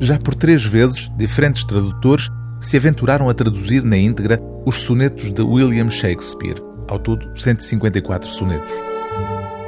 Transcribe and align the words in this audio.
Já 0.00 0.18
por 0.18 0.34
três 0.34 0.64
vezes, 0.64 1.10
diferentes 1.16 1.64
tradutores 1.64 2.30
se 2.60 2.76
aventuraram 2.76 3.28
a 3.28 3.34
traduzir 3.34 3.82
na 3.82 3.96
íntegra 3.96 4.40
os 4.64 4.76
sonetos 4.76 5.32
de 5.32 5.42
William 5.42 5.88
Shakespeare, 5.88 6.62
ao 6.88 6.98
todo 6.98 7.30
154 7.38 8.28
sonetos. 8.28 8.74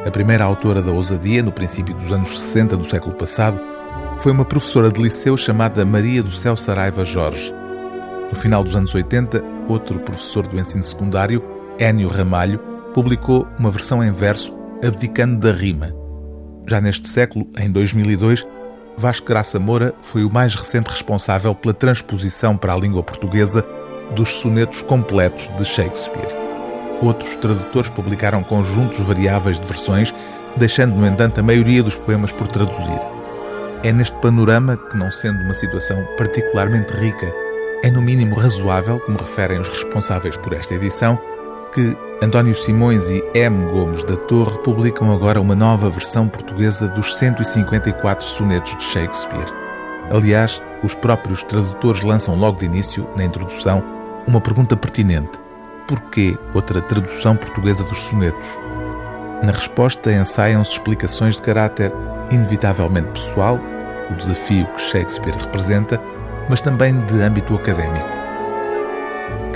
A 0.05 0.11
primeira 0.11 0.45
autora 0.45 0.83
da 0.83 0.93
ousadia, 0.93 1.43
no 1.43 1.53
princípio 1.53 1.95
dos 1.95 2.13
anos 2.13 2.41
60 2.41 2.77
do 2.77 2.89
século 2.89 3.15
passado, 3.15 3.61
foi 4.19 4.33
uma 4.33 4.45
professora 4.45 4.91
de 4.91 5.01
liceu 5.01 5.37
chamada 5.37 5.85
Maria 5.85 6.23
do 6.23 6.31
Céu 6.31 6.57
Saraiva 6.57 7.05
Jorge. 7.05 7.53
No 8.31 8.37
final 8.37 8.63
dos 8.63 8.75
anos 8.75 8.95
80, 8.95 9.43
outro 9.69 9.99
professor 10.01 10.47
do 10.47 10.59
ensino 10.59 10.85
secundário, 10.85 11.43
Énio 11.79 12.09
Ramalho, 12.09 12.59
publicou 12.93 13.47
uma 13.59 13.71
versão 13.71 14.05
em 14.05 14.13
verso 14.13 14.53
abdicando 14.85 15.39
da 15.39 15.53
rima. 15.53 15.95
Já 16.67 16.81
neste 16.81 17.09
século, 17.09 17.49
em 17.59 17.71
2002, 17.71 18.47
Vasco 18.99 19.29
Graça 19.29 19.61
Moura 19.61 19.95
foi 20.03 20.25
o 20.25 20.31
mais 20.31 20.57
recente 20.57 20.91
responsável 20.91 21.55
pela 21.55 21.73
transposição 21.73 22.57
para 22.57 22.75
a 22.75 22.77
língua 22.77 23.01
portuguesa 23.01 23.65
dos 24.11 24.29
sonetos 24.41 24.83
completos 24.83 25.47
de 25.57 25.65
Shakespeare. 25.65 26.35
Outros 27.01 27.37
tradutores 27.37 27.89
publicaram 27.91 28.43
conjuntos 28.43 28.99
variáveis 29.07 29.61
de 29.61 29.65
versões, 29.65 30.13
deixando, 30.57 30.97
no 30.97 31.07
entanto, 31.07 31.39
a 31.39 31.45
maioria 31.45 31.81
dos 31.81 31.95
poemas 31.95 32.33
por 32.33 32.49
traduzir. 32.49 33.01
É 33.85 33.93
neste 33.93 34.17
panorama 34.17 34.77
que, 34.77 34.97
não 34.97 35.13
sendo 35.13 35.45
uma 35.45 35.55
situação 35.55 36.05
particularmente 36.17 36.93
rica, 36.95 37.33
é 37.85 37.91
no 37.93 38.03
mínimo 38.03 38.35
razoável, 38.35 38.99
como 38.99 39.17
referem 39.17 39.61
os 39.61 39.69
responsáveis 39.69 40.37
por 40.37 40.53
esta 40.55 40.75
edição, 40.75 41.17
que 41.79 41.97
António 42.21 42.57
Simões 42.57 43.09
e 43.09 43.23
M. 43.35 43.71
Gomes 43.71 44.03
da 44.03 44.17
Torre 44.17 44.59
publicam 44.65 45.13
agora 45.13 45.41
uma 45.41 45.55
nova 45.55 45.89
versão 45.89 46.27
portuguesa 46.27 46.89
dos 46.89 47.17
154 47.17 48.27
sonetos 48.27 48.77
de 48.77 48.83
Shakespeare. 48.83 49.47
Aliás, 50.11 50.61
os 50.83 50.93
próprios 50.93 51.45
tradutores 51.45 52.03
lançam 52.03 52.35
logo 52.35 52.59
de 52.59 52.67
início, 52.67 53.09
na 53.17 53.25
introdução, 53.25 53.85
uma 54.27 54.41
pergunta 54.41 54.77
pertinente: 54.77 55.39
por 55.87 56.01
que 56.11 56.37
outra 56.53 56.83
tradução 56.83 57.37
portuguesa 57.37 57.85
dos 57.85 58.01
sonetos? 58.01 58.49
Na 59.41 59.53
resposta 59.53 60.13
ensaiam-se 60.13 60.73
explicações 60.73 61.37
de 61.37 61.43
caráter 61.43 61.93
inevitavelmente 62.33 63.11
pessoal, 63.11 63.61
o 64.11 64.15
desafio 64.15 64.67
que 64.67 64.83
Shakespeare 64.83 65.37
representa, 65.39 66.01
mas 66.49 66.61
também 66.61 67.01
de 67.03 67.23
âmbito 67.23 67.55
académico 67.55 68.28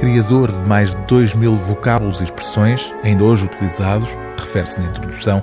criador 0.03 0.51
de 0.51 0.69
mais 0.69 0.91
de 0.91 0.97
2 1.07 1.37
mil 1.37 1.55
vocábulos 1.55 2.21
e 2.21 2.25
expressões, 2.25 2.93
ainda 3.05 3.23
hoje 3.23 3.45
utilizados, 3.45 4.11
refere-se 4.37 4.81
na 4.81 4.89
introdução, 4.89 5.41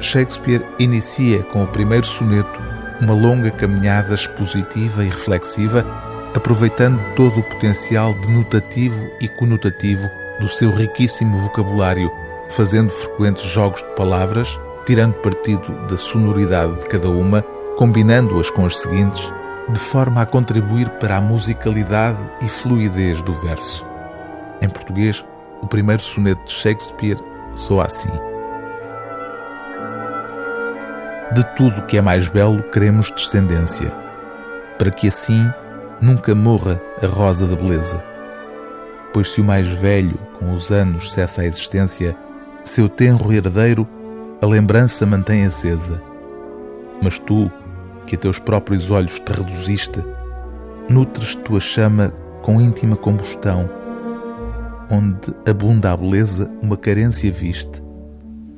Shakespeare 0.00 0.64
inicia 0.78 1.42
com 1.42 1.62
o 1.62 1.66
primeiro 1.66 2.06
soneto 2.06 2.58
uma 2.98 3.12
longa 3.12 3.50
caminhada 3.50 4.14
expositiva 4.14 5.04
e 5.04 5.10
reflexiva, 5.10 5.84
aproveitando 6.34 6.98
todo 7.14 7.40
o 7.40 7.42
potencial 7.42 8.14
denotativo 8.14 9.06
e 9.20 9.28
conotativo 9.28 10.08
do 10.40 10.48
seu 10.48 10.70
riquíssimo 10.70 11.38
vocabulário, 11.40 12.10
fazendo 12.48 12.88
frequentes 12.88 13.44
jogos 13.44 13.82
de 13.82 13.94
palavras, 13.96 14.58
tirando 14.86 15.12
partido 15.16 15.86
da 15.88 15.98
sonoridade 15.98 16.74
de 16.76 16.86
cada 16.86 17.10
uma, 17.10 17.42
combinando-as 17.76 18.48
com 18.48 18.64
as 18.64 18.78
seguintes 18.78 19.30
de 19.68 19.78
forma 19.78 20.22
a 20.22 20.26
contribuir 20.26 20.88
para 21.00 21.16
a 21.16 21.20
musicalidade 21.20 22.18
e 22.42 22.48
fluidez 22.48 23.22
do 23.22 23.32
verso. 23.32 23.84
Em 24.60 24.68
português, 24.68 25.24
o 25.62 25.66
primeiro 25.66 26.02
soneto 26.02 26.44
de 26.44 26.52
Shakespeare 26.52 27.18
soa 27.54 27.86
assim: 27.86 28.10
De 31.32 31.44
tudo 31.56 31.82
que 31.86 31.96
é 31.96 32.00
mais 32.00 32.28
belo 32.28 32.62
queremos 32.64 33.10
descendência, 33.10 33.90
para 34.78 34.90
que 34.90 35.08
assim 35.08 35.50
nunca 36.00 36.34
morra 36.34 36.80
a 37.02 37.06
rosa 37.06 37.46
da 37.46 37.56
beleza. 37.56 38.02
Pois 39.12 39.32
se 39.32 39.40
o 39.40 39.44
mais 39.44 39.68
velho, 39.68 40.18
com 40.38 40.52
os 40.52 40.70
anos, 40.70 41.12
cessa 41.12 41.42
a 41.42 41.46
existência, 41.46 42.16
seu 42.64 42.88
tenro 42.88 43.32
herdeiro 43.32 43.88
a 44.42 44.46
lembrança 44.46 45.06
mantém 45.06 45.46
acesa. 45.46 46.02
Mas 47.00 47.18
tu, 47.18 47.50
que 48.06 48.16
a 48.16 48.18
teus 48.18 48.38
próprios 48.38 48.90
olhos 48.90 49.18
te 49.18 49.32
reduziste, 49.32 50.04
nutres 50.88 51.34
tua 51.34 51.60
chama 51.60 52.12
com 52.42 52.60
íntima 52.60 52.96
combustão, 52.96 53.68
onde 54.90 55.34
abunda 55.48 55.92
a 55.92 55.96
beleza, 55.96 56.50
uma 56.60 56.76
carência 56.76 57.32
viste, 57.32 57.82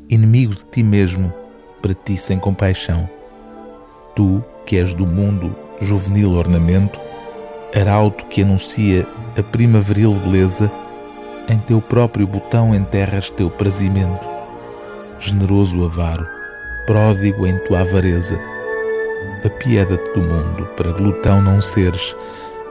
inimigo 0.09 0.55
de 0.55 0.65
ti 0.65 0.83
mesmo, 0.83 1.33
para 1.81 1.95
ti 1.95 2.17
sem 2.17 2.39
compaixão. 2.39 3.09
Tu, 4.15 4.43
que 4.65 4.77
és 4.77 4.95
do 4.95 5.07
mundo 5.07 5.55
juvenil 5.81 6.33
ornamento, 6.33 6.99
arauto 7.75 8.25
que 8.27 8.43
anuncia 8.43 9.07
a 9.39 9.43
primaveril 9.43 10.15
beleza, 10.15 10.71
em 11.49 11.59
teu 11.59 11.81
próprio 11.81 12.27
botão 12.27 12.75
enterras 12.75 13.31
teu 13.31 13.49
prazimento. 13.49 14.27
Generoso 15.21 15.85
avaro, 15.85 16.27
pródigo 16.87 17.47
em 17.47 17.57
tua 17.61 17.81
avareza, 17.81 18.39
apieda-te 19.45 20.13
do 20.13 20.21
mundo, 20.21 20.67
para 20.77 20.93
glutão 20.93 21.43
não 21.43 21.61
seres, 21.61 22.15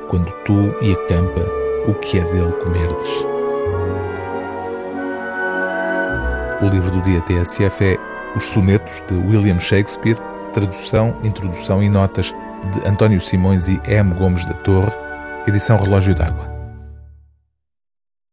quando 0.09 0.31
tu 0.45 0.75
e 0.81 0.93
a 0.93 1.07
campa 1.07 1.65
o 1.87 1.93
que 1.93 2.19
é 2.19 2.23
dele 2.23 2.51
comerdes. 2.63 3.25
O 6.61 6.67
livro 6.67 6.91
do 6.91 7.01
dia 7.01 7.21
TSF 7.21 7.83
é 7.83 7.97
Os 8.35 8.45
Sonetos 8.45 9.03
de 9.07 9.15
William 9.15 9.59
Shakespeare, 9.59 10.17
tradução, 10.53 11.15
introdução 11.23 11.83
e 11.83 11.89
notas 11.89 12.33
de 12.73 12.87
António 12.87 13.21
Simões 13.21 13.67
e 13.67 13.79
M. 13.85 14.13
Gomes 14.15 14.45
da 14.45 14.53
Torre, 14.53 14.91
edição 15.47 15.77
Relógio 15.77 16.15
d'Água. 16.15 16.54